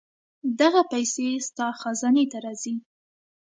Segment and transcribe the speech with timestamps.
[0.59, 2.75] دغه پېسې ستا خزانې ته راځي.